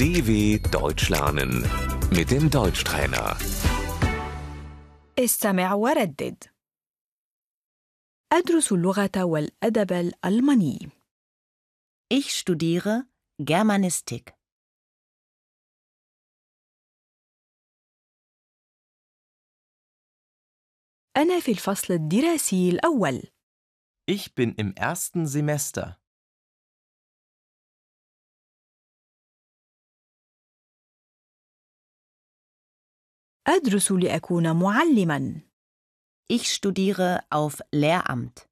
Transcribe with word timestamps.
DW 0.00 0.58
Deutsch 0.70 1.08
lernen 1.10 1.52
mit 2.10 2.30
dem 2.30 2.50
Deutschtrainer. 2.50 3.36
استمع 5.18 5.74
وردد 5.74 6.44
أدرس 8.32 8.72
اللغة 8.72 9.24
والأدب 9.24 9.92
الألماني 9.92 10.90
Ich 12.14 12.34
studiere 12.38 13.04
Germanistik. 13.38 14.34
أنا 21.16 21.40
في 21.40 21.50
الفصل 21.52 21.94
الدراسي 21.94 22.70
الأول 22.70 23.22
Ich 24.08 24.34
bin 24.36 24.54
im 24.54 24.72
ersten 24.76 25.26
Semester. 25.26 25.98
أدرس 33.47 33.91
لأكون 33.91 34.59
معلماً 34.59 35.41
Ich 36.33 36.53
studiere 36.53 37.19
auf 37.29 37.61
Lehramt. 37.73 38.47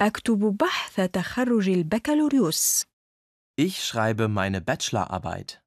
أكتب 0.00 0.38
بحث 0.38 1.00
تخرج 1.10 1.68
البكالوريوس 1.68 2.84
Ich 3.58 3.84
schreibe 3.84 4.28
meine 4.28 4.60
Bachelorarbeit. 4.60 5.62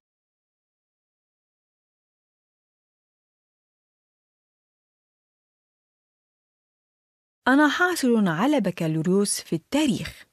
أنا 7.47 7.69
حاصل 7.69 8.27
على 8.27 8.59
بكالوريوس 8.59 9.41
في 9.41 9.55
التاريخ 9.55 10.28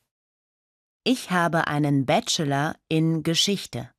Ich 1.06 1.32
habe 1.32 1.68
einen 1.68 2.06
Bachelor 2.06 2.76
in 2.90 3.24
Geschichte. 3.24 3.94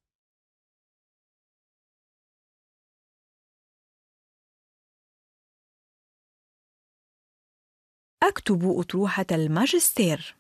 أكتب 8.22 8.64
أطروحة 8.64 9.26
الماجستير 9.32 10.36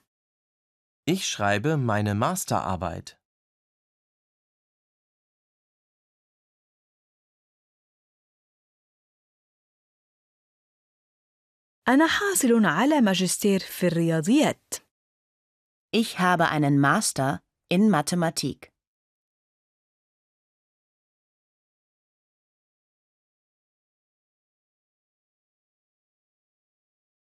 Ich 1.10 1.26
schreibe 1.26 1.76
meine 1.76 2.14
Masterarbeit. 2.14 3.18
أنا 11.88 12.06
حاصل 12.06 12.64
على 12.64 13.00
ماجستير 13.00 13.60
في 13.60 13.86
الرياضيات 13.86 14.74
Ich 15.90 16.18
habe 16.18 16.48
einen 16.48 16.78
Master 16.78 17.40
in 17.68 17.90
Mathematik. 17.90 18.72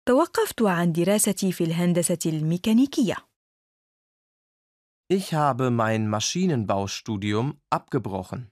توقفت 0.06 0.62
عن 0.62 0.92
دراستي 0.92 1.52
في 1.52 1.64
الهندسة 1.64 2.20
الميكانيكية 2.26 3.16
Ich 5.08 5.34
habe 5.34 5.70
mein 5.70 6.08
Maschinenbaustudium 6.08 7.62
abgebrochen. 7.70 8.52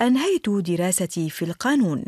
أنهيت 0.00 0.48
دراستي 0.48 1.30
في 1.30 1.44
القانون 1.44 2.04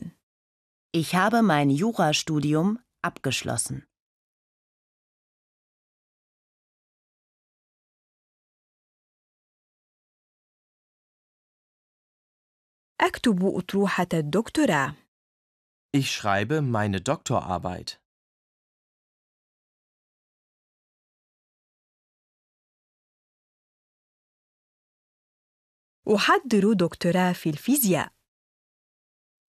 Ich 0.97 1.15
habe 1.15 1.43
mein 1.43 1.71
Jurastudium 1.71 2.79
abgeschlossen. 3.03 3.83
أكتب 13.01 13.45
أطروحة 13.45 14.07
الدكتوراه 14.15 14.95
Ich 15.97 16.11
schreibe 16.13 16.61
meine 16.61 17.01
Doktorarbeit. 17.01 18.01
أحضر 26.15 26.73
دكتوراه 26.73 27.33
في 27.33 27.51
الفيزياء 27.51 28.13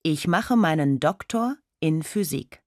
Ich 0.08 0.28
mache 0.28 0.56
meinen 0.56 1.00
Doktor 1.00 1.58
in 1.82 2.04
Physik. 2.04 2.64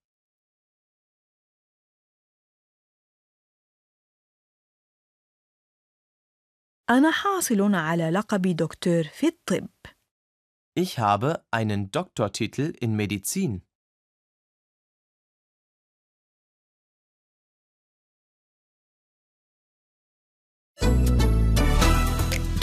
أنا 6.91 7.11
حاصل 7.11 7.75
على 7.75 8.11
لقب 8.11 8.43
دكتور 8.57 9.05
في 9.05 9.27
الطب 9.27 9.69
Ich 10.81 10.99
habe 10.99 11.45
einen 11.51 11.91
Doktortitel 11.91 12.73
in 12.81 12.97
Medizin. 12.97 13.61